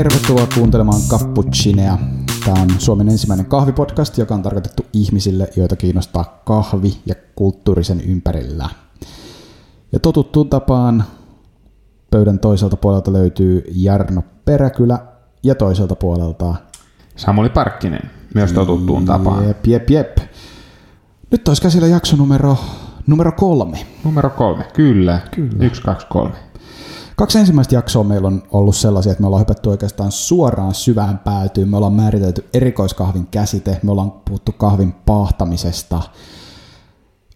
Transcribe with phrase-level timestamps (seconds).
[0.00, 1.98] Tervetuloa kuuntelemaan Cappuccinea.
[2.44, 8.68] Tämä on Suomen ensimmäinen kahvipodcast, joka on tarkoitettu ihmisille, joita kiinnostaa kahvi ja kulttuurisen ympärillä.
[9.92, 11.04] Ja totuttuun tapaan
[12.10, 14.98] pöydän toiselta puolelta löytyy Jarno Peräkylä
[15.42, 16.54] ja toiselta puolelta
[17.16, 19.48] Samuli Parkkinen, myös totuttuun tapaan.
[19.48, 20.18] Jep, jep, jep.
[21.30, 22.56] Nyt olisi käsillä jakso numero,
[23.06, 23.86] numero kolme.
[24.04, 25.20] Numero kolme, kyllä.
[25.30, 25.64] kyllä.
[25.64, 26.49] Yksi, kaksi, kolme.
[27.20, 31.68] Kaksi ensimmäistä jaksoa meillä on ollut sellaisia, että me ollaan hypätty oikeastaan suoraan syvään päätyyn.
[31.68, 36.02] Me ollaan määritelty erikoiskahvin käsite, me ollaan puhuttu kahvin pahtamisesta.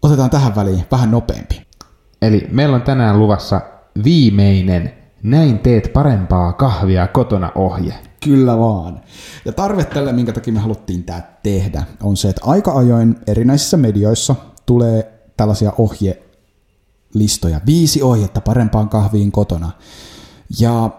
[0.01, 1.61] Otetaan tähän väliin vähän nopeampi.
[2.21, 3.61] Eli meillä on tänään luvassa
[4.03, 7.93] viimeinen Näin teet parempaa kahvia kotona ohje.
[8.23, 9.01] Kyllä vaan.
[9.45, 13.77] Ja tarve tälle, minkä takia me haluttiin tämä tehdä, on se, että aika ajoin erinäisissä
[13.77, 15.71] medioissa tulee tällaisia
[17.15, 17.61] ohjelistoja.
[17.65, 19.71] Viisi ohjetta parempaan kahviin kotona.
[20.59, 20.89] Ja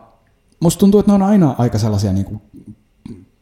[0.60, 2.40] musta tuntuu, että ne on aina aika sellaisia niin kuin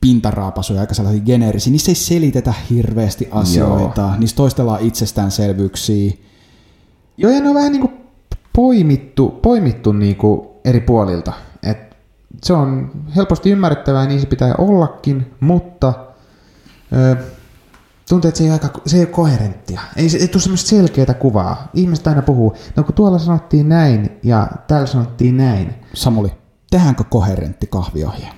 [0.01, 1.71] pintaraapasuja, aika sellaisia geneerisiä.
[1.71, 4.17] Niissä ei selitetä hirveästi asioita, Joo.
[4.19, 6.13] niissä toistellaan itsestäänselvyyksiä.
[7.17, 7.93] Joo, ja ne on vähän niin kuin
[8.53, 11.33] poimittu, poimittu niin kuin eri puolilta.
[11.63, 11.97] Et
[12.43, 15.95] se on helposti ymmärrettävää, niin se pitää ollakin, mutta
[16.93, 17.17] ö,
[18.09, 19.81] tuntuu, että se ei, aika, se ei ole koherenttia.
[19.97, 21.69] Ei, ei tule semmoista selkeää kuvaa.
[21.75, 25.75] Ihmiset aina puhuu, no kun tuolla sanottiin näin ja täällä sanottiin näin.
[25.95, 26.33] Samuli,
[26.71, 28.29] tehdäänkö koherentti kahviohje?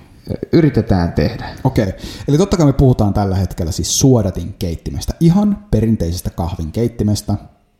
[0.53, 1.49] Yritetään tehdä.
[1.63, 1.99] Okei, okay.
[2.27, 7.35] eli totta kai me puhutaan tällä hetkellä siis suodatin keittimestä, ihan perinteisestä kahvin keittimestä.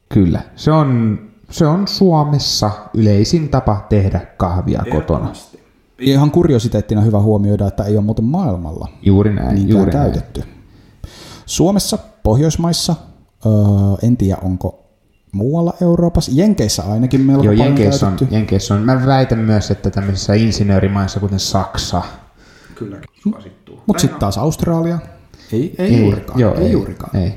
[0.09, 5.33] Kyllä, se on se on Suomessa yleisin tapa tehdä kahvia kotona.
[5.99, 10.39] Ihan kuriositeettina hyvä huomioida, että ei ole muuten maailmalla juuri näin, juuri käytetty.
[10.39, 10.56] Näin.
[11.47, 12.95] Suomessa, Pohjoismaissa,
[13.45, 13.51] öö,
[14.03, 14.83] en tiedä onko
[15.31, 18.81] muualla Euroopassa, Jenkeissä ainakin melko Joo, paljon Jenkeissä on, Jenkeissä on.
[18.81, 22.01] Mä väitän myös, että tämmöisissä insinöörimaissa, kuten Saksa.
[22.75, 23.79] Kylläkin suosittuu.
[23.85, 24.99] Mutta sitten taas Australia.
[25.53, 26.39] Ei, ei, ei juurikaan.
[26.39, 27.15] Joo, ei, ei juurikaan.
[27.15, 27.33] Ei.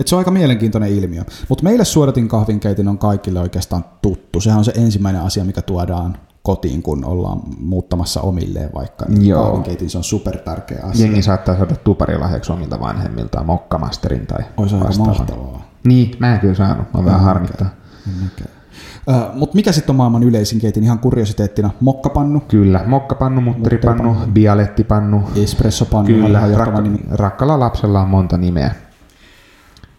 [0.00, 1.22] Et se on aika mielenkiintoinen ilmiö.
[1.48, 4.40] Mutta meille suodatin kahvinkeitin on kaikille oikeastaan tuttu.
[4.40, 9.04] Sehän on se ensimmäinen asia, mikä tuodaan kotiin, kun ollaan muuttamassa omilleen vaikka.
[9.08, 9.44] Niin Joo.
[9.44, 11.06] Kahvinkeitin se on super tärkeä asia.
[11.06, 15.62] Jengi saattaa saada tuparilahjaksi omilta vanhemmiltaan mokkamasterin tai Olisi aika mahtavaa.
[15.84, 16.86] Niin, mä en kyllä saanut.
[16.94, 17.68] Mä vähän harmittaa.
[18.06, 21.70] Uh, Mutta mikä sitten on maailman yleisin keitin ihan kuriositeettina?
[21.80, 22.40] Mokkapannu?
[22.40, 25.22] Kyllä, mokkapannu, mutteripannu, bialettipannu.
[25.36, 26.06] Espressopannu.
[26.06, 28.74] Kyllä, rak- rakkalla lapsella on monta nimeä.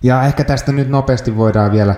[0.03, 1.95] Ja ehkä tästä nyt nopeasti voidaan vielä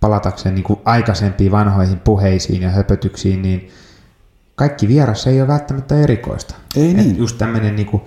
[0.00, 3.68] palatakseen niin kuin aikaisempiin vanhoihin puheisiin ja höpötyksiin, niin
[4.54, 6.54] kaikki vieras ei ole välttämättä erikoista.
[6.76, 7.18] Ei Et niin.
[7.18, 8.00] Just tämmöinen niin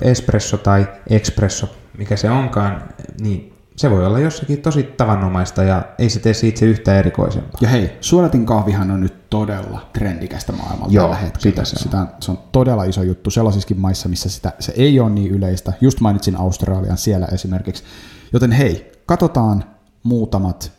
[0.00, 2.82] espresso tai espresso, mikä se onkaan,
[3.20, 7.58] niin se voi olla jossakin tosi tavanomaista ja ei se tee siitä yhtään erikoisempaa.
[7.60, 11.42] Ja hei, suodatin kahvihan on nyt todella trendikästä maailmalla Joo, tällä hetkellä.
[11.42, 11.82] Sitä se, on.
[11.82, 15.72] sitä, se on todella iso juttu sellaisissakin maissa, missä sitä, se ei ole niin yleistä.
[15.80, 17.84] Just mainitsin Australian siellä esimerkiksi.
[18.32, 19.64] Joten hei, katsotaan
[20.02, 20.72] muutamat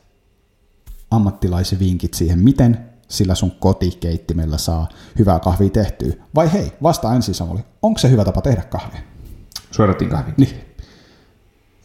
[1.12, 4.90] ammattilaisvinkit siihen, miten sillä sun kotikeittimellä saa
[5.20, 6.14] hyvää kahvia tehtyä.
[6.36, 9.00] Vai hei, vasta ensin Samuli, onko se hyvä tapa tehdä kahvia?
[9.72, 10.34] Suodatin kahvin.
[10.38, 10.62] Niin.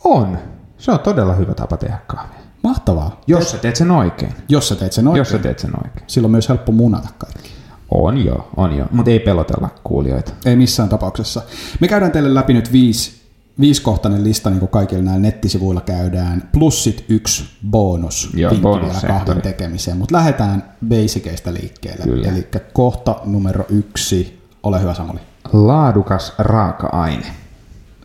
[0.05, 0.39] On.
[0.79, 2.41] Se on todella hyvä tapa tehdä kahvia.
[2.63, 3.21] Mahtavaa.
[3.27, 4.35] Jos sä teet sen oikein.
[4.49, 5.21] Jos sä teet sen oikein.
[5.21, 6.05] Jos sä teet sen oikein.
[6.07, 7.51] Silloin on myös helppo munata kaikki.
[7.91, 8.87] On jo, on jo.
[8.91, 10.33] Mutta ei pelotella kuulijoita.
[10.45, 11.43] Ei missään tapauksessa.
[11.81, 13.20] Me käydään teille läpi nyt viisi
[13.61, 19.43] viisikohtainen lista, niin kuin kaikilla näillä nettisivuilla käydään, plus sit yksi bonus Joo, bonus kahden
[19.43, 22.05] tekemiseen, mutta lähdetään basikeista liikkeelle.
[22.05, 22.29] Kyllä.
[22.29, 25.21] Eli kohta numero yksi, ole hyvä Samuli.
[25.53, 27.27] Laadukas raaka-aine.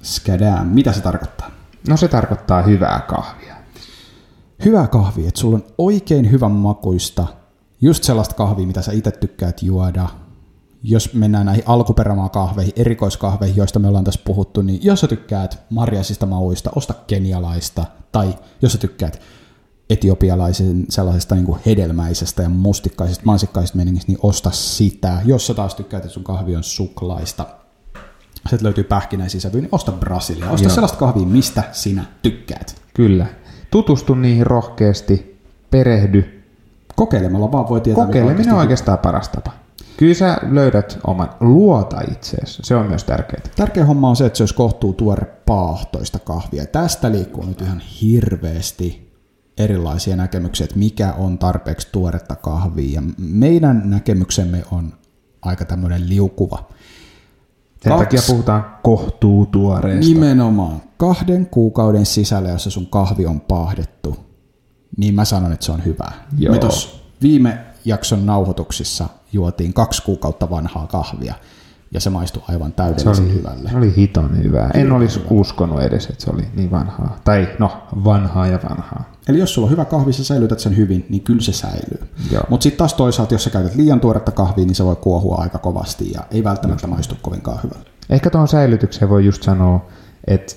[0.01, 0.67] Skadään.
[0.67, 1.51] Mitä se tarkoittaa?
[1.89, 3.55] No se tarkoittaa hyvää kahvia.
[4.65, 7.27] Hyvää kahvia, että sulla on oikein hyvän makuista,
[7.81, 10.09] just sellaista kahvia, mitä sä itse tykkäät juoda,
[10.87, 15.59] jos mennään näihin alkuperämaa kahveihin, erikoiskahveihin, joista me ollaan tässä puhuttu, niin jos sä tykkäät
[15.69, 19.21] marjaisista mauista, osta kenialaista, tai jos sä tykkäät
[19.89, 25.17] etiopialaisen sellaisesta niin kuin hedelmäisestä ja mustikkaisesta, mansikkaisesta meningistä, niin osta sitä.
[25.25, 27.45] Jos sä taas tykkäät, että sun kahvi on suklaista,
[28.35, 30.49] sitten löytyy pähkinäisiä sävyjä, niin osta Brasilia.
[30.49, 30.73] Osta Joo.
[30.73, 32.81] sellaista kahvia, mistä sinä tykkäät.
[32.93, 33.25] Kyllä.
[33.71, 35.41] Tutustu niihin rohkeasti,
[35.71, 36.43] perehdy.
[36.95, 38.05] Kokeilemalla vaan voi tietää.
[38.05, 39.64] Kokeileminen on oikeastaan paras tapa.
[39.97, 42.61] Kyllä sä löydät oman, luota itseesi.
[42.65, 43.41] Se on myös tärkeää.
[43.55, 46.65] Tärkeä homma on se, että se olisi kohtuu tuore paahtoista kahvia.
[46.65, 49.13] Tästä liikkuu nyt ihan hirveästi
[49.57, 52.93] erilaisia näkemyksiä, että mikä on tarpeeksi tuoretta kahvia.
[52.93, 54.93] Ja meidän näkemyksemme on
[55.41, 56.69] aika tämmöinen liukuva.
[57.81, 60.13] Sen Kaksi, takia puhutaan kohtuu tuoreesta.
[60.13, 60.81] Nimenomaan.
[60.97, 64.15] Kahden kuukauden sisällä, jossa sun kahvi on paahdettu,
[64.97, 66.11] niin mä sanon, että se on hyvä.
[66.37, 66.55] Joo.
[66.55, 66.59] Me
[67.21, 71.33] viime jakson nauhoituksissa juotiin kaksi kuukautta vanhaa kahvia.
[71.91, 73.69] ja se maistui aivan Se täydellisen oli, hyvälle.
[73.69, 74.69] se oli hiton hyvää.
[74.73, 77.17] En olisi uskonut edes, että se oli niin vanhaa.
[77.23, 77.71] Tai no,
[78.03, 79.13] vanhaa ja vanhaa.
[79.27, 82.07] Eli jos sulla on hyvä kahvi, sä säilytät sen hyvin, niin kyllä se säilyy.
[82.49, 85.57] Mutta sitten taas toisaalta, jos sä käytät liian tuoretta kahvia, niin se voi kuohua aika
[85.57, 87.89] kovasti ja ei välttämättä maistu kovinkaan hyvältä.
[88.09, 89.85] Ehkä tuohon säilytykseen voi just sanoa,
[90.27, 90.55] että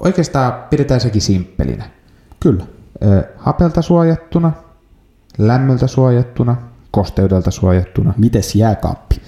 [0.00, 1.84] oikeastaan pidetään sekin simppelinä.
[2.40, 2.64] Kyllä.
[3.04, 4.52] Ö, hapelta suojattuna,
[5.38, 6.56] lämmöltä suojattuna,
[6.96, 8.14] kosteudelta suojattuna.
[8.16, 9.20] Mites jääkaappi?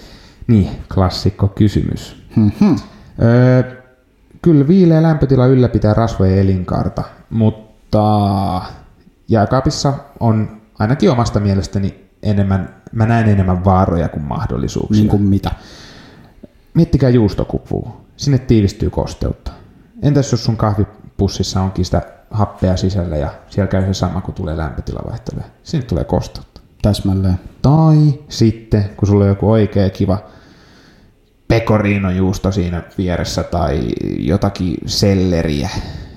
[0.47, 2.23] Niin, klassikko kysymys.
[2.37, 2.75] Mhm.
[3.23, 3.83] Öö,
[4.43, 8.63] kyllä viileä lämpötila ylläpitää rasvojen elinkaarta, mutta
[9.29, 15.03] jääkaapissa on ainakin omasta mielestäni enemmän, mä näen enemmän vaaroja kuin mahdollisuuksia.
[15.03, 15.51] Niin kuin mitä?
[16.75, 18.01] Miettikää juustokupua.
[18.17, 19.53] Sinne tiivistyy kosteutta.
[20.03, 24.57] Entäs jos sun kahvipussissa onkin sitä happea sisällä ja siellä käy se sama, kun tulee
[24.57, 25.45] lämpötila vaihtelee.
[25.63, 26.48] Sinne tulee kosteutta.
[26.83, 27.41] Täsmälleen.
[27.63, 27.97] Tai
[28.29, 30.19] sitten, kun sulla on joku oikea kiva
[31.49, 33.89] pecorino-juusto siinä vieressä tai
[34.19, 35.69] jotakin selleriä,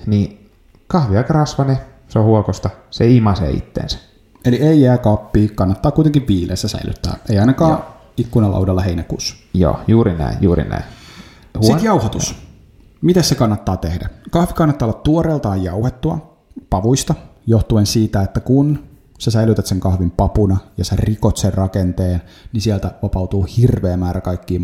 [0.06, 0.50] niin
[0.86, 1.78] kahvi aika rasvane,
[2.08, 3.98] se on huokosta, se imasee itteensä.
[4.44, 7.16] Eli ei jääkaappia, kannattaa kuitenkin viileässä säilyttää.
[7.30, 7.84] Ei ainakaan Joo.
[8.16, 9.36] ikkunalaudalla heinäkuussa.
[9.54, 10.84] Joo, juuri näin, juuri näin.
[11.54, 12.34] Huon- Sitten jauhatus.
[13.02, 14.08] Miten se kannattaa tehdä?
[14.30, 16.36] Kahvi kannattaa olla tuoreeltaan jauhettua
[16.70, 17.14] pavuista,
[17.46, 18.82] johtuen siitä, että kun
[19.22, 22.22] sä säilytät sen kahvin papuna ja sä rikot sen rakenteen,
[22.52, 24.60] niin sieltä vapautuu hirveä määrä kaikkia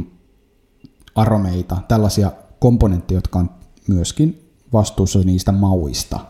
[1.15, 3.51] aromeita, tällaisia komponentteja, jotka on
[3.89, 6.21] myöskin vastuussa niistä mauista.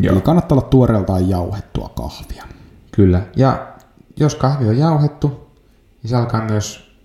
[0.00, 0.12] Joo.
[0.12, 2.44] Eli kannattaa olla tuoreeltaan jauhettua kahvia.
[2.92, 3.22] Kyllä.
[3.36, 3.68] Ja
[4.16, 5.28] jos kahvi on jauhettu,
[6.02, 6.96] niin se alkaa myös,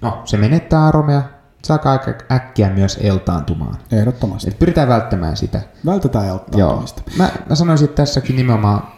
[0.00, 1.22] no se menettää aromeja,
[1.62, 3.76] se alkaa aika äkkiä myös eltaantumaan.
[3.92, 4.50] Ehdottomasti.
[4.50, 5.60] Et pyritään välttämään sitä.
[5.86, 6.34] Vältetään Joo.
[6.34, 7.02] elttaantumista.
[7.18, 8.88] Mä, mä sanoisin, että tässäkin nimenomaan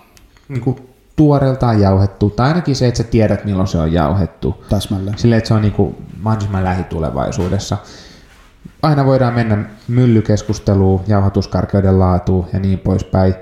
[0.48, 0.87] niin kuin
[1.18, 4.64] tuoreeltaan jauhettu, tai ainakin se, että sä tiedät milloin se on jauhettu.
[4.68, 5.18] Täsmälleen.
[5.18, 7.76] Silleen, että se on niin kuin mahdollisimman lähitulevaisuudessa.
[8.82, 13.34] Aina voidaan mennä myllykeskusteluun, jauhatuskarkeuden laatuun ja niin poispäin.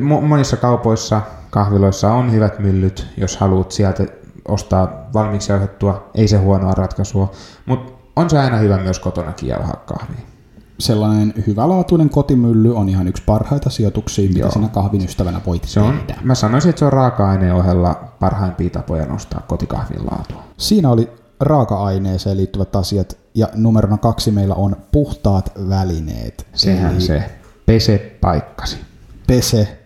[0.00, 4.04] Monissa kaupoissa, kahviloissa on hyvät myllyt, jos haluat sieltä
[4.48, 7.32] ostaa valmiiksi jauhettua, ei se huonoa ratkaisua,
[7.66, 10.33] mutta on se aina hyvä myös kotonakin jauhaa kahvia.
[10.78, 14.50] Sellainen hyvälaatuinen kotimylly on ihan yksi parhaita sijoituksia, mitä Joo.
[14.50, 16.20] sinä kahvin ystävänä voit Se on, tehdä.
[16.24, 20.42] mä sanoisin, että se on raaka-aineen ohella parhaimpia tapoja nostaa kotikahvin laatua.
[20.56, 21.10] Siinä oli
[21.40, 26.46] raaka-aineeseen liittyvät asiat, ja numerona kaksi meillä on puhtaat välineet.
[26.54, 27.30] Sehän Eli se
[27.66, 28.76] pese paikkasi.
[29.26, 29.78] pese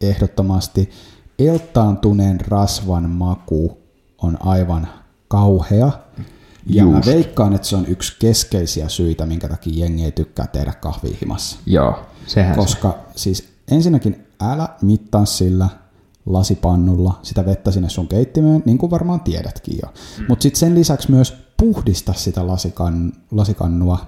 [0.00, 0.90] ehdottomasti.
[1.38, 3.78] Eltaantuneen rasvan maku
[4.22, 4.88] on aivan
[5.28, 5.90] kauhea.
[6.66, 7.06] Ja mä Just.
[7.06, 11.58] veikkaan, että se on yksi keskeisiä syitä, minkä takia jengi ei tykkää tehdä kahvia himassa.
[11.66, 12.60] Joo, sehän se.
[12.60, 15.68] Koska siis ensinnäkin älä mittaa sillä
[16.26, 19.88] lasipannulla sitä vettä sinne sun keittimeen, niin kuin varmaan tiedätkin jo.
[20.18, 20.24] Mm.
[20.28, 23.98] Mutta sitten sen lisäksi myös puhdista sitä lasikan, lasikannua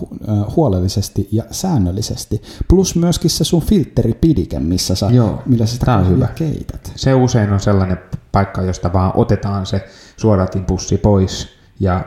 [0.00, 0.08] hu,
[0.56, 2.42] huolellisesti ja säännöllisesti.
[2.68, 6.26] Plus myöskin se sun filteripidike, missä sä, Joo, millä sä sitä on hyvä.
[6.34, 6.92] keität.
[6.96, 7.98] Se usein on sellainen
[8.32, 9.84] paikka, josta vaan otetaan se
[10.16, 12.04] suodatinpussi pois ja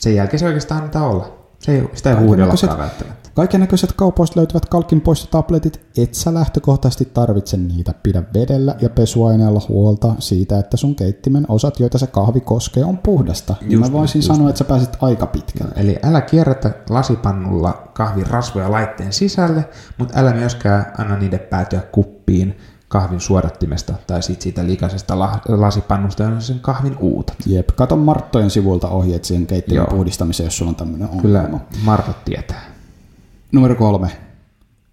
[0.00, 1.38] sen jälkeen se oikeastaan annetaan olla.
[1.58, 3.30] Se ei, sitä ei Kaikennäköiset- huudellakaan välttämättä.
[3.34, 7.94] Kaiken näköiset kaupoista löytyvät kalkinpoistotabletit, et sä lähtökohtaisesti tarvitse niitä.
[8.02, 12.98] Pidä vedellä ja pesuaineella huolta siitä, että sun keittimen osat, joita se kahvi koskee, on
[12.98, 13.54] puhdasta.
[13.60, 15.72] Just Just mä voisin just sanoa, että sä pääsit aika pitkälle.
[15.76, 22.58] Eli älä kierrätä lasipannulla kahvin rasvoja laitteen sisälle, mutta älä myöskään anna niiden päätyä kuppiin
[22.94, 27.36] kahvin suodattimesta tai sit siitä likaisesta la- lasipannusta, jolla sen kahvin uutat.
[27.46, 29.86] Jep, kato Marttojen sivuilta ohjeet siihen keittiön Joo.
[29.86, 31.22] puhdistamiseen, jos sulla on tämmöinen ongelma.
[31.22, 32.64] Kyllä Martat tietää.
[33.52, 34.10] Numero kolme,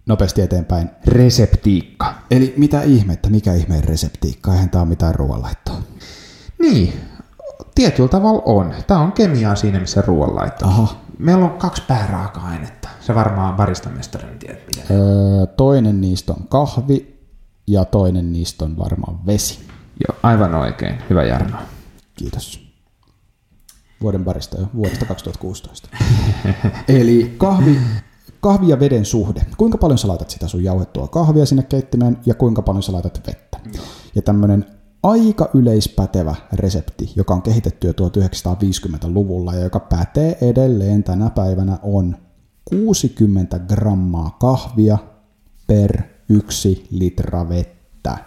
[0.06, 0.90] nopeasti eteenpäin.
[1.08, 2.14] Reseptiikka.
[2.32, 5.78] Eli mitä ihmettä, mikä ihmeen reseptiikka, eihän tää ole mitään ruoanlaittoa.
[6.60, 6.94] Niin,
[7.76, 8.74] tietyllä tavalla on.
[8.88, 10.66] Tämä on kemiaa siinä, missä ruoanlaitto.
[10.66, 10.96] Aha.
[11.18, 12.90] Meillä on kaksi pääraaka-ainetta.
[13.02, 14.98] Se varmaan baristamestarin tiedät, miten.
[14.98, 17.11] Öö, toinen niistä on kahvi
[17.68, 19.60] ja toinen niistä on varmaan vesi.
[20.08, 20.96] Joo, aivan oikein.
[21.10, 21.58] Hyvä Jarno.
[22.18, 22.72] Kiitos.
[24.02, 25.90] Vuoden barista jo, vuodesta 2016.
[26.88, 27.78] Eli kahvi,
[28.40, 29.42] kahvi ja veden suhde.
[29.58, 33.28] Kuinka paljon sä laitat sitä sun jauhettua kahvia sinne keittimeen ja kuinka paljon sä laitat
[33.28, 33.60] vettä.
[34.16, 34.66] Ja tämmönen
[35.04, 42.18] aika yleispätevä resepti, joka on kehitetty jo 1950-luvulla ja joka pätee edelleen tänä päivänä on
[42.66, 44.98] 60 grammaa kahvia
[45.68, 48.18] per yksi litra vettä.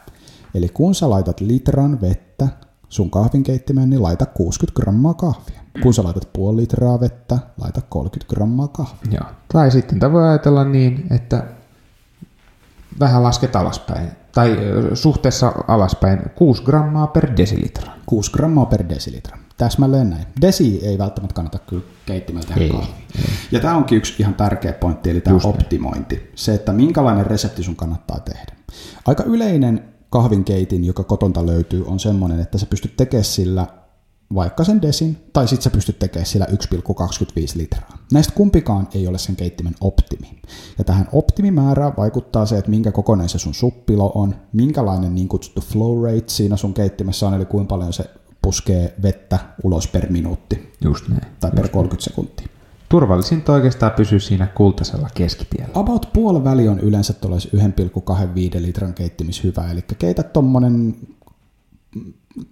[0.55, 2.49] Eli kun sä laitat litran vettä
[2.89, 5.61] sun kahvinkeittimeen, niin laita 60 grammaa kahvia.
[5.83, 9.13] Kun sä laitat puoli litraa vettä, laita 30 grammaa kahvia.
[9.13, 9.31] Joo.
[9.53, 11.45] Tai sitten tämä voi ajatella niin, että
[13.01, 14.09] vähän lasket alaspäin.
[14.35, 14.57] Tai
[14.95, 17.93] suhteessa alaspäin 6 grammaa per desilitra.
[18.07, 19.39] 6 grammaa per desilitra.
[19.57, 20.27] Täsmälleen näin.
[20.41, 22.95] Desi ei välttämättä kannata kyllä keittimellä tehdä Ei, kahvia.
[23.53, 26.31] Ja tämä onkin yksi ihan tärkeä pointti, eli tämä optimointi.
[26.35, 28.57] Se, että minkälainen resepti sun kannattaa tehdä.
[29.07, 33.67] Aika yleinen kahvinkeitin, joka kotonta löytyy, on semmoinen, että sä pystyt tekemään sillä
[34.35, 36.55] vaikka sen desin, tai sitten sä pystyt tekemään sillä 1,25
[37.55, 37.99] litraa.
[38.13, 40.41] Näistä kumpikaan ei ole sen keittimen optimi.
[40.79, 45.61] Ja tähän optimimäärään vaikuttaa se, että minkä kokoinen se sun suppilo on, minkälainen niin kutsuttu
[45.61, 48.05] flow rate siinä sun keittimessä on, eli kuinka paljon se
[48.45, 51.23] puskee vettä ulos per minuutti Just näin.
[51.41, 52.47] tai per 30 sekuntia.
[52.89, 55.71] Turvallisinta oikeastaan pysyä siinä kultaisella keskitiellä.
[55.75, 57.51] About puoli väli on yleensä tuollaisen
[58.57, 60.97] 1,25 litran keittimis hyvä, eli keität tuommoinen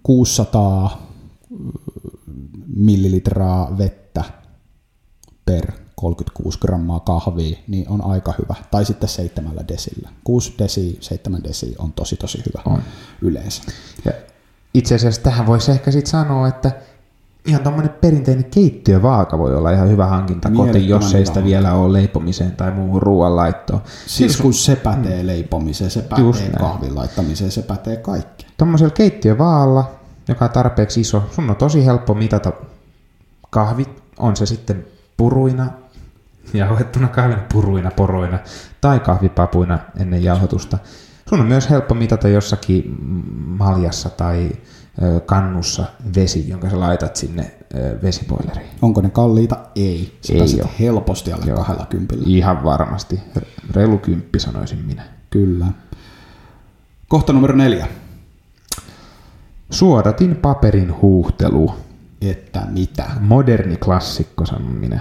[0.03, 1.07] 600
[2.75, 4.23] millilitraa vettä
[5.45, 8.55] per 36 grammaa kahvia, niin on aika hyvä.
[8.71, 10.09] Tai sitten seitsemällä desillä.
[10.23, 12.83] 6 desi, 7 desi on tosi tosi hyvä On.
[13.21, 13.63] yleensä.
[14.05, 14.11] Ja
[14.73, 16.71] itse asiassa tähän voisi ehkä sitten sanoa, että
[17.45, 21.93] ihan tuommoinen perinteinen keittiövaaka voi olla ihan hyvä hankinta kotiin, jos ei sitä vielä ole
[21.93, 23.81] leipomiseen tai muuhun ruoanlaittoon.
[24.07, 26.71] Siis kun se pätee leipomiseen, se Just pätee näin.
[26.71, 28.51] kahvin laittamiseen, se pätee kaikkeen.
[28.57, 29.91] Tuommoisella keittiövaalla,
[30.27, 32.53] joka on tarpeeksi iso, sun on tosi helppo mitata
[33.49, 34.85] kahvit, on se sitten
[35.17, 35.69] puruina,
[36.53, 38.39] jauhettuna kahvina, puruina, poroina
[38.81, 40.77] tai kahvipapuina ennen jauhotusta.
[41.33, 42.97] Sun on myös helppo mitata jossakin
[43.45, 44.51] maljassa tai
[45.25, 45.85] kannussa
[46.15, 48.69] vesi, jonka sä laitat sinne ö, vesiboileriin.
[48.81, 49.57] Onko ne kalliita?
[49.75, 50.17] Ei.
[50.21, 50.69] Sä Ei oo.
[50.79, 51.57] helposti alle Joo.
[51.57, 52.23] kahdella kympillä.
[52.27, 53.19] Ihan varmasti.
[53.71, 55.03] Reilu kymppi sanoisin minä.
[55.29, 55.65] Kyllä.
[57.07, 57.87] Kohta numero neljä.
[59.69, 61.73] Suodatin paperin huuhtelu.
[62.21, 63.05] Että mitä?
[63.19, 64.99] Moderni klassikko sanon minä.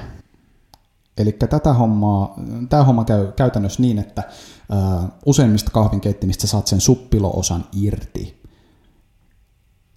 [1.18, 2.34] Eli tätä hommaa,
[2.68, 4.22] tämä homma käy käytännössä niin, että
[4.70, 8.42] ää, useimmista kahvinkeittimistä saat sen suppiloosan irti.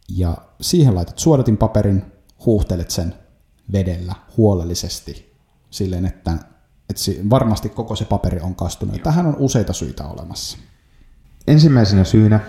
[0.09, 2.05] Ja siihen laitat suodatinpaperin,
[2.45, 3.15] huuhtelet sen
[3.71, 5.35] vedellä huolellisesti
[5.69, 6.31] silleen, että,
[6.89, 8.95] että varmasti koko se paperi on kastunut.
[8.95, 10.57] Ja Tähän on useita syitä olemassa.
[11.47, 12.39] Ensimmäisenä syynä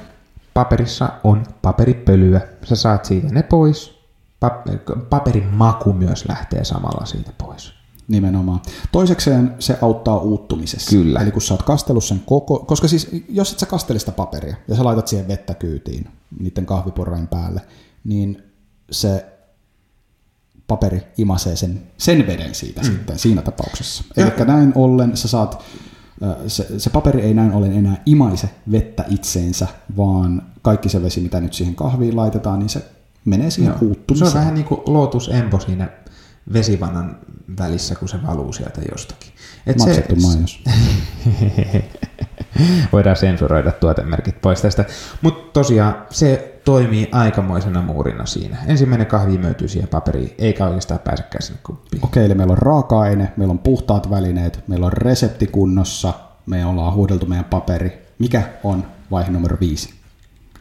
[0.54, 2.40] paperissa on paperipölyä.
[2.64, 3.96] Sä saat siitä ne pois.
[4.44, 7.75] Pa- paperin maku myös lähtee samalla siitä pois.
[8.08, 8.60] Nimenomaan.
[8.92, 10.90] Toisekseen se auttaa uuttumisessa.
[10.90, 11.20] Kyllä.
[11.20, 14.56] Eli kun sä oot kastellut sen koko, koska siis jos et sä kastele sitä paperia
[14.68, 16.08] ja sä laitat siihen vettä kyytiin
[16.40, 17.60] niiden kahvipurrain päälle,
[18.04, 18.42] niin
[18.90, 19.26] se
[20.66, 22.86] paperi imasee sen, sen veden siitä mm.
[22.86, 24.04] sitten siinä tapauksessa.
[24.16, 25.64] Eli näin ollen sä saat,
[26.46, 31.40] se, se paperi ei näin ollen enää imaise vettä itseensä, vaan kaikki se vesi, mitä
[31.40, 32.84] nyt siihen kahviin laitetaan, niin se
[33.24, 34.28] menee siihen Se uuttumiseen.
[34.28, 35.88] on vähän niin kuin Lotus Empo siinä
[36.52, 37.18] vesivannan
[37.58, 39.32] välissä, kun se valuu sieltä jostakin.
[39.66, 40.62] Et Maksettu mainos.
[42.92, 44.84] Voidaan sensuroida tuotemerkit pois tästä.
[45.22, 48.56] Mutta tosiaan se toimii aikamoisena muurina siinä.
[48.66, 52.04] Ensimmäinen kahvi imeytyy siihen paperiin, eikä oikeastaan pääsekään sinne kuppiin.
[52.04, 56.14] Okei, eli meillä on raaka-aine, meillä on puhtaat välineet, meillä on resepti kunnossa,
[56.46, 58.06] me ollaan huudeltu meidän paperi.
[58.18, 59.94] Mikä on vaihe numero viisi?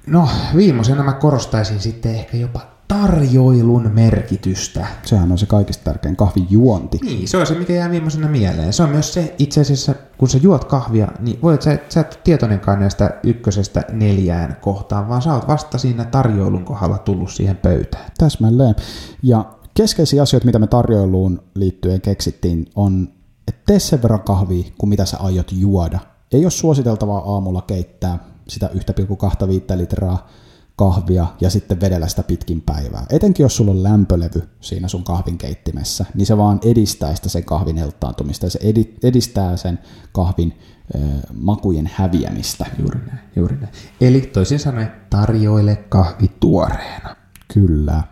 [0.08, 4.88] No, viimeisenä mä korostaisin sitten ehkä jopa tarjoilun merkitystä.
[5.04, 7.00] Sehän on se kaikista tärkein kahvin juonti.
[7.04, 8.74] Niin, se on se, mikä jää viimeisenä mieleen.
[8.74, 12.20] Se on myös se, itse asiassa, kun sä juot kahvia, niin voit sä, sä et
[12.24, 18.06] tietoinenkaan näistä ykkösestä neljään kohtaan, vaan sä oot vasta siinä tarjoilun kohdalla tullut siihen pöytään.
[18.18, 18.76] Täsmälleen.
[19.24, 23.08] Ja keskeisiä asioita, mitä me tarjoiluun liittyen keksittiin, on,
[23.48, 26.00] että tee sen verran kahvia, kuin mitä sä aiot juoda.
[26.32, 30.28] Ei ole suositeltavaa aamulla keittää sitä 1,25 litraa
[30.76, 33.06] kahvia ja sitten vedellä sitä pitkin päivää.
[33.10, 37.46] Etenkin jos sulla on lämpölevy siinä sun kahvin keittimessä, niin se vaan edistää sitä sen
[37.46, 39.80] kahvin eltaantumista ja se edi- edistää sen
[40.12, 40.60] kahvin
[40.96, 41.00] ö,
[41.34, 42.66] makujen häviämistä.
[42.80, 43.74] Juuri näin, juuri näin.
[44.02, 47.16] Eli toisin sanoen, tarjoile kahvi tuoreena.
[47.54, 48.04] Kyllä.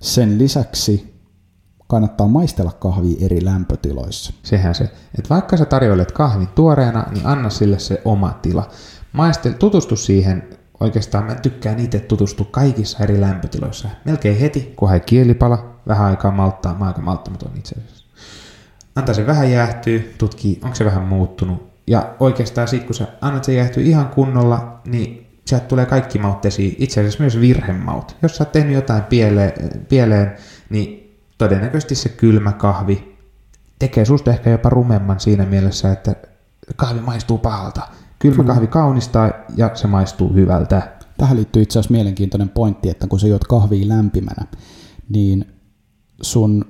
[0.00, 1.14] Sen lisäksi
[1.86, 4.32] kannattaa maistella kahvia eri lämpötiloissa.
[4.42, 8.68] Sehän se, että vaikka sä tarjoilet kahvin tuoreena, niin anna sille se oma tila.
[9.12, 10.48] Maistel, tutustu siihen,
[10.80, 13.88] oikeastaan mä tykkään itse tutustua kaikissa eri lämpötiloissa.
[14.04, 18.04] Melkein heti, kun hai kielipala, vähän aikaa malttaa, mä aika malttamaton itse asiassa.
[18.96, 21.74] Antaa se vähän jäähtyä, tutkii, onko se vähän muuttunut.
[21.86, 26.44] Ja oikeastaan sit, kun sä annat se jäähtyä ihan kunnolla, niin sieltä tulee kaikki maut
[26.44, 28.16] esiin, itse asiassa myös virhemaut.
[28.22, 29.52] Jos sä oot tehnyt jotain pieleen,
[29.88, 30.36] pieleen
[30.70, 33.18] niin todennäköisesti se kylmä kahvi
[33.78, 36.14] tekee susta ehkä jopa rumemman siinä mielessä, että
[36.76, 37.82] kahvi maistuu pahalta.
[38.30, 40.96] Kylmä kahvi kaunistaa ja se maistuu hyvältä.
[41.18, 44.46] Tähän liittyy itse asiassa mielenkiintoinen pointti, että kun sä juot kahvia lämpimänä,
[45.08, 45.44] niin
[46.22, 46.64] sun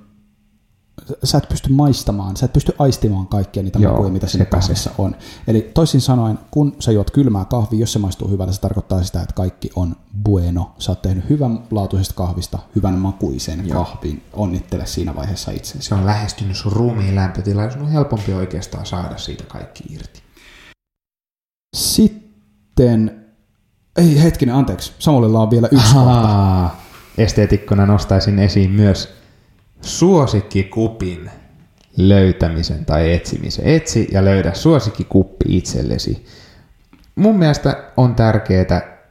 [1.25, 4.91] sä et pysty maistamaan, sä et pysty aistimaan kaikkia niitä Joo, makuja, mitä siinä kahvissa
[4.99, 5.17] on.
[5.47, 9.23] Eli toisin sanoen, kun sä juot kylmää kahvia, jos se maistuu hyvälle, se tarkoittaa sitä,
[9.23, 10.75] että kaikki on bueno.
[10.79, 13.85] Sä oot tehnyt hyvän laatuisesta kahvista hyvän makuisen Joo.
[13.85, 14.23] kahvin.
[14.33, 15.89] Onnittele siinä vaiheessa itsesi.
[15.89, 20.25] Se on lähestynyt sun ruumiin lämpötilaa, sun on helpompi oikeastaan saada siitä kaikki irti.
[21.75, 23.25] Sitten,
[23.99, 26.11] ei hetkinen, anteeksi, Samuelilla on vielä yksi kohta.
[26.11, 26.85] Ahaa.
[27.19, 29.15] Esteetikkona nostaisin esiin myös
[29.81, 31.31] suosikkikupin
[31.97, 33.67] löytämisen tai etsimisen.
[33.67, 36.27] Etsi ja löydä suosikkikuppi itsellesi.
[37.15, 38.63] Mun mielestä on tärkeää,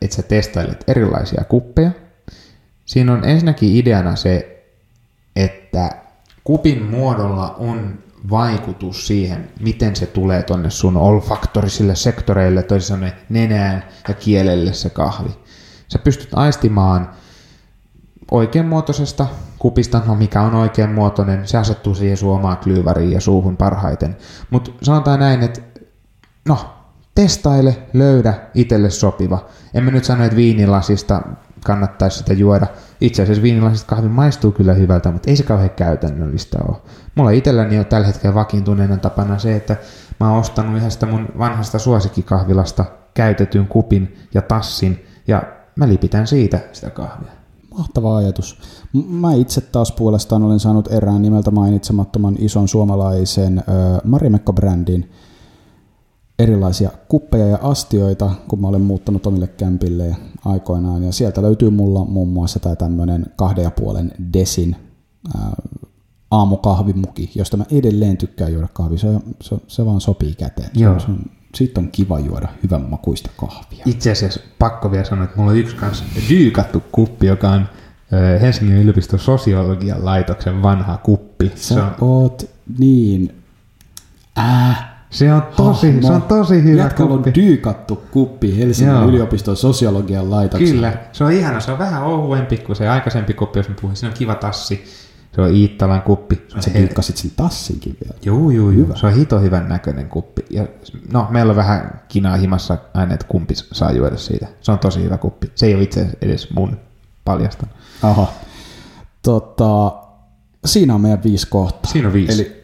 [0.02, 1.92] että sä testailet erilaisia kuppeja.
[2.86, 4.64] Siinä on ensinnäkin ideana se,
[5.36, 5.90] että
[6.44, 8.00] kupin muodolla on
[8.30, 14.90] vaikutus siihen, miten se tulee tonne sun olfaktorisille sektoreille, toisin sanoen nenään ja kielelle se
[14.90, 15.30] kahvi.
[15.88, 17.10] Sä pystyt aistimaan
[18.32, 19.28] oikeanmuotoisesta
[19.60, 24.18] kupista, no mikä on oikeanmuotoinen, se asettuu siihen sun omaan klyyväriin ja suuhun parhaiten.
[24.50, 25.62] Mutta sanotaan näin, että
[26.48, 26.58] no,
[27.16, 29.46] testaile, löydä itselle sopiva.
[29.74, 31.22] En mä nyt sano, että viinilasista
[31.66, 32.68] kannattaisi sitä juoda.
[33.02, 36.78] Itse asiassa viinilasista kahvi maistuu kyllä hyvältä, mutta ei se kauhean käytännöllistä ole.
[37.16, 39.76] Mulla itselläni on tällä hetkellä vakiintuneena tapana se, että
[40.20, 45.44] mä oon ostanut ihan mun vanhasta suosikkikahvilasta käytetyn kupin ja tassin, ja
[45.76, 47.32] mä lipitän siitä sitä kahvia.
[47.78, 48.60] Mahtava ajatus.
[49.10, 53.64] Mä itse taas puolestaan olen saanut erään nimeltä mainitsemattoman ison suomalaisen
[54.04, 55.12] Marimekko-brändin
[56.40, 61.04] erilaisia kuppeja ja astioita, kun mä olen muuttanut omille kämpille aikoinaan.
[61.04, 64.76] Ja sieltä löytyy mulla muun muassa tämä tämmöinen kahden ja puolen desin
[65.38, 65.52] ää,
[66.32, 68.98] aamukahvimuki, josta mä edelleen tykkään juoda kahvia.
[68.98, 69.08] Se,
[69.42, 70.70] se, se vaan sopii käteen.
[70.74, 70.94] Se, Joo.
[70.94, 71.20] on- se on,
[71.56, 73.84] siitä on kiva juoda hyvän makuista kahvia.
[73.86, 77.66] Itse asiassa pakko vielä sanoa, että mulla on yksi kanssa dyykattu kuppi, joka on
[78.14, 81.52] ö, Helsingin yliopiston sosiologian laitoksen vanha kuppi.
[81.56, 83.36] Se Sä on, oot niin...
[84.40, 87.34] Äh, se on tosi, se on tosi hyvä Jätkällä on kuppi.
[87.36, 89.08] dyykattu kuppi Helsingin Joo.
[89.08, 90.70] yliopiston sosiologian laitoksen.
[90.70, 91.60] Kyllä, se on ihana.
[91.60, 93.96] Se on vähän ohuempi kuin se aikaisempi kuppi, jos mä puhuin.
[93.96, 94.84] Siinä on kiva tassi.
[95.36, 96.36] Se on Iittalan kuppi.
[96.48, 98.16] Se on Sä dyykkasit sen tassinkin vielä.
[98.26, 98.96] Juu, juu, juu.
[98.96, 100.46] Se on hito hyvän näköinen kuppi.
[100.50, 100.68] Ja,
[101.12, 104.48] no, meillä on vähän kinaa himassa aina, että kumpi saa juoda siitä.
[104.62, 105.52] Se on tosi hyvä kuppi.
[105.56, 106.78] Se ei ole itse edes mun
[107.26, 107.68] paljasta.
[108.04, 108.28] Aha.
[109.22, 109.94] Tota,
[110.66, 111.92] siinä on meidän viisi kohtaa.
[111.92, 112.34] Siinä on viisi.
[112.42, 112.64] Eli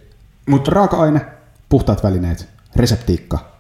[0.50, 1.26] mut raaka-aine,
[1.70, 3.52] puhtaat välineet, reseptiikka,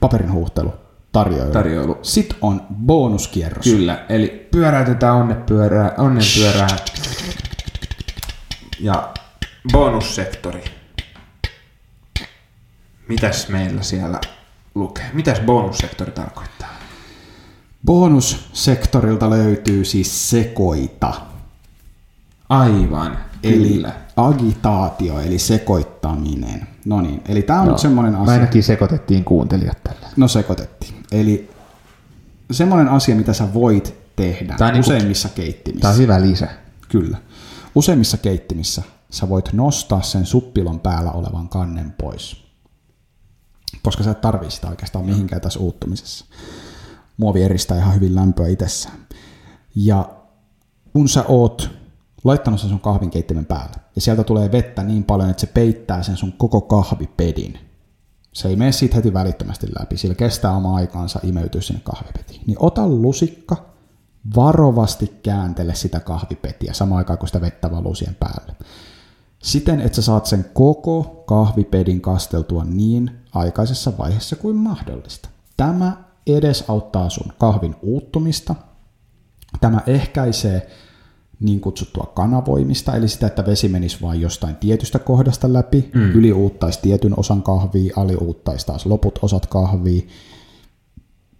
[0.00, 0.74] paperin huuhtelu,
[1.12, 1.52] tarjoilu.
[1.52, 1.98] Tarjoilu.
[2.02, 3.64] Sitten on bonuskierros.
[3.64, 6.76] Kyllä, eli pyöräytetään onnepyörää, onnenpyörää
[8.80, 9.12] ja
[9.72, 10.64] bonussektori.
[13.08, 14.20] Mitäs meillä siellä
[14.74, 15.10] lukee?
[15.12, 16.68] Mitäs bonussektori tarkoittaa?
[17.86, 21.14] Bonussektorilta löytyy siis sekoita.
[22.48, 24.05] Aivan, Eli kyllä.
[24.16, 26.68] Agitaatio, eli sekoittaminen.
[26.84, 27.72] No niin, eli tämä on Joo.
[27.72, 28.34] nyt semmoinen asia.
[28.34, 30.08] Ainakin sekoitettiin kuuntelijat tällä.
[30.16, 30.94] No sekoitettiin.
[31.12, 31.50] Eli
[32.50, 35.82] semmoinen asia, mitä sä voit tehdä Tää niinku- useimmissa keittimissä.
[35.82, 36.48] Tämä on hyvä lisä.
[36.88, 37.18] Kyllä.
[37.74, 42.46] Useimmissa keittimissä sä voit nostaa sen suppilon päällä olevan kannen pois.
[43.82, 46.24] Koska sä et tarvii sitä oikeastaan mihinkään tässä uuttumisessa.
[47.16, 48.96] Muovi eristää ihan hyvin lämpöä itsessään.
[49.74, 50.10] Ja
[50.92, 51.70] kun sä oot
[52.26, 56.16] laittanut sen sun kahvinkeittimen päälle, ja sieltä tulee vettä niin paljon, että se peittää sen
[56.16, 57.58] sun koko kahvipedin,
[58.32, 62.40] se ei mene siitä heti välittömästi läpi, sillä kestää oma aikaansa imeytyä sinne kahvipetiin.
[62.46, 63.56] Niin ota lusikka,
[64.36, 68.56] varovasti kääntele sitä kahvipetiä samaan aikaan, kun sitä vettä valuu siihen päälle.
[69.42, 75.28] Siten, että sä saat sen koko kahvipedin kasteltua niin aikaisessa vaiheessa kuin mahdollista.
[75.56, 78.54] Tämä edesauttaa sun kahvin uuttumista.
[79.60, 80.70] Tämä ehkäisee
[81.40, 86.10] niin kutsuttua kanavoimista, eli sitä, että vesi menisi vain jostain tietystä kohdasta läpi, mm.
[86.10, 90.02] yliuuttaisi tietyn osan kahvia, aliuuttaisi taas loput osat kahvia.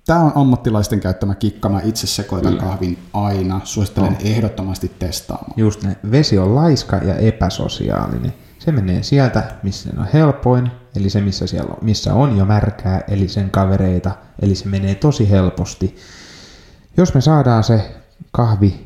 [0.07, 2.65] Tämä on ammattilaisten käyttämä kikka, mä itse sekoitan Kyllä.
[2.65, 4.19] kahvin aina, suosittelen no.
[4.25, 5.53] ehdottomasti testaamaan.
[5.57, 5.97] Just ne.
[6.11, 8.35] Vesi on laiska ja epäsosiaalinen.
[8.59, 13.05] Se menee sieltä, missä on helpoin, eli se, missä, siellä on, missä on jo märkää,
[13.09, 14.11] eli sen kavereita,
[14.43, 15.97] eli se menee tosi helposti.
[16.97, 17.95] Jos me saadaan se
[18.31, 18.86] kahvi,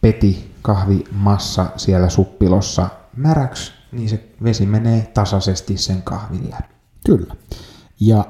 [0.00, 6.74] peti, kahvimassa siellä suppilossa märäksi, niin se vesi menee tasaisesti sen kahvin läpi.
[7.06, 7.34] Kyllä.
[8.00, 8.24] Ja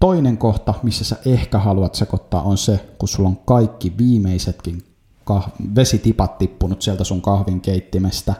[0.00, 4.82] toinen kohta, missä sä ehkä haluat sekoittaa, on se, kun sulla on kaikki viimeisetkin
[5.30, 8.34] kah- vesitipat tippunut sieltä sun kahvin keittimestä,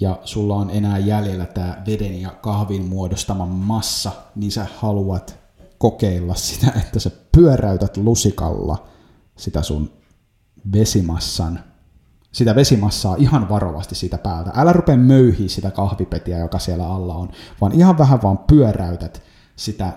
[0.00, 5.38] ja sulla on enää jäljellä tämä veden ja kahvin muodostama massa, niin sä haluat
[5.78, 8.88] kokeilla sitä, että sä pyöräytät lusikalla
[9.36, 9.97] sitä sun
[10.72, 11.60] vesimassan
[12.32, 14.50] sitä vesimassaa ihan varovasti siitä päältä.
[14.54, 17.28] Älä rupea möyhiä sitä kahvipetiä, joka siellä alla on,
[17.60, 19.22] vaan ihan vähän vaan pyöräytät
[19.56, 19.92] sitä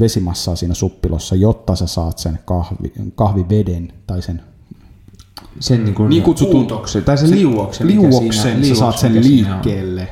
[0.00, 4.42] vesimassaa siinä suppilossa, jotta sä saat sen kahvi, kahviveden tai sen
[5.60, 8.32] Sen niin, kuin Niin kutsutun- uutoksen, tai sen liuoksen, liuoksen,
[8.62, 9.22] siinä, sä saat sen on.
[9.24, 10.08] liikkeelle,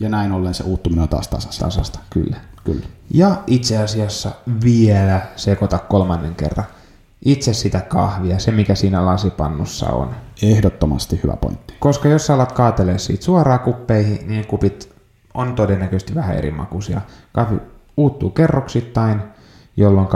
[0.00, 1.64] ja näin ollen se uuttuminen on taas tasasta.
[1.64, 1.98] tasasta.
[2.10, 2.36] Kyllä.
[2.64, 2.86] Kyllä.
[3.14, 4.30] Ja itse asiassa
[4.64, 6.64] vielä sekoita kolmannen kerran.
[7.24, 10.10] Itse sitä kahvia, se mikä siinä lasipannussa on.
[10.42, 11.74] Ehdottomasti hyvä pointti.
[11.80, 14.94] Koska jos sä alat kaatelee siitä suoraan kuppeihin, niin kupit
[15.34, 17.00] on todennäköisesti vähän eri makuisia.
[17.32, 17.56] Kahvi
[17.96, 19.22] uuttuu kerroksittain,
[19.76, 20.08] jolloin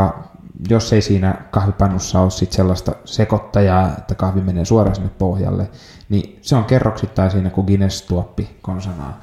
[0.68, 5.70] jos ei siinä kahvipannussa ole sit sellaista sekoittajaa, että kahvi menee suoraan sinne pohjalle,
[6.08, 9.20] niin se on kerroksittain siinä kuin Guinness-tuoppi konsanaa.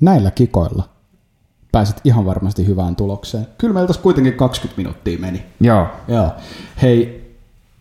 [0.00, 0.97] Näillä kikoilla
[1.78, 3.46] pääset ihan varmasti hyvään tulokseen.
[3.58, 5.46] Kyllä meillä tässä kuitenkin 20 minuuttia meni.
[5.60, 6.30] Joo, Joo.
[6.82, 7.28] Hei,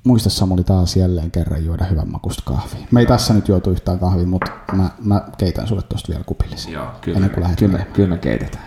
[0.03, 2.87] muista Samuli taas jälleen kerran juoda hyvän makusta kahvia.
[2.91, 6.73] Me ei tässä nyt juotu yhtään kahvia, mutta mä, mä keitän sulle tuosta vielä kupillisen.
[6.73, 7.93] Joo Ennen kuin kyllä, menemään.
[7.93, 8.65] kyllä me keitetään.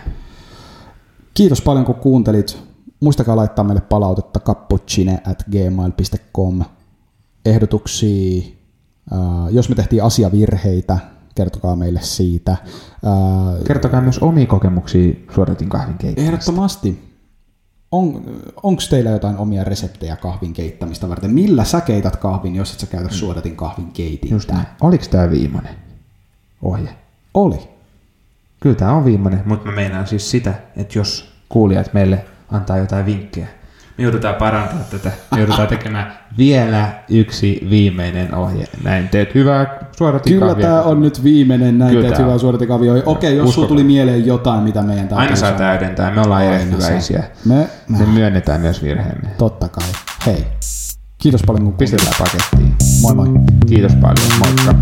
[1.33, 2.57] Kiitos paljon kun kuuntelit.
[2.99, 6.63] Muistakaa laittaa meille palautetta cappuccine at gmail.com.
[7.45, 8.43] Ehdotuksia,
[9.13, 10.97] äh, jos me tehtiin asiavirheitä,
[11.35, 12.57] kertokaa meille siitä.
[13.67, 16.35] Kertokaa myös omia kokemuksia suodatin kahvin keittämisestä.
[16.35, 17.11] Ehdottomasti.
[17.91, 18.23] On,
[18.63, 21.31] Onko teillä jotain omia reseptejä kahvin keittämistä varten?
[21.31, 24.53] Millä sä keität kahvin, jos et sä käytä suodatin kahvin Just keitintä?
[24.53, 24.67] näin.
[24.81, 25.75] Oliko tämä viimeinen
[26.61, 26.89] ohje?
[27.33, 27.59] Oli.
[28.59, 33.05] Kyllä tämä on viimeinen, mutta mä meinaan siis sitä, että jos kuulijat meille antaa jotain
[33.05, 33.47] vinkkejä,
[34.01, 35.11] me joudutaan parantamaan tätä.
[35.31, 38.65] Me joudutaan tekemään vielä yksi viimeinen ohje.
[38.83, 42.39] Näin teet hyvää suodatin Kyllä tämä on nyt viimeinen, näin Kyllä teet hyvää on.
[42.39, 43.03] suodatikavio.
[43.05, 43.67] Okei, jos sulla Uskokaa.
[43.67, 47.23] tuli mieleen jotain, mitä meidän täytyy Aina saa täydentää, me ollaan erehtyväisiä.
[47.45, 49.29] Me, Me myönnetään myös virheemme.
[49.37, 49.87] totta kai.
[50.25, 50.45] Hei,
[51.17, 51.73] kiitos paljon kun.
[51.73, 52.75] Pistetään pakettiin.
[53.01, 53.27] Moi moi.
[53.67, 54.75] Kiitos paljon, moikka.